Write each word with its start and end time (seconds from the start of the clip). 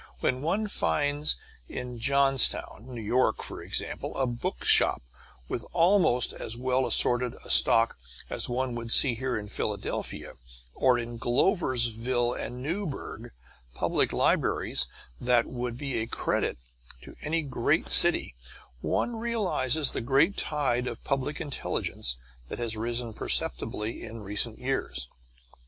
When 0.19 0.41
one 0.41 0.65
finds 0.65 1.37
in 1.69 1.99
Johnstown, 1.99 2.87
N. 2.89 3.07
Y., 3.07 3.31
for 3.37 3.61
instance, 3.61 4.03
a 4.15 4.25
bookshop 4.25 5.03
with 5.47 5.63
almost 5.73 6.33
as 6.33 6.57
well 6.57 6.87
assorted 6.87 7.35
a 7.45 7.51
stock 7.51 7.99
as 8.27 8.49
one 8.49 8.73
would 8.73 8.91
see 8.91 9.13
here 9.13 9.37
in 9.37 9.47
Philadelphia; 9.47 10.33
or 10.73 10.97
in 10.97 11.19
Gloversville 11.19 12.33
and 12.33 12.63
Newburgh 12.63 13.31
public 13.75 14.11
libraries 14.11 14.87
that 15.19 15.45
would 15.45 15.77
be 15.77 15.99
a 16.01 16.07
credit 16.07 16.57
to 17.03 17.15
any 17.21 17.43
large 17.47 17.87
city, 17.89 18.33
one 18.81 19.15
realizes 19.17 19.91
the 19.91 20.01
great 20.01 20.35
tide 20.35 20.87
of 20.87 21.03
public 21.03 21.39
intelligence 21.39 22.17
that 22.49 22.57
has 22.57 22.75
risen 22.75 23.13
perceptibly 23.13 24.01
in 24.03 24.21
recent 24.23 24.57
years. 24.57 25.07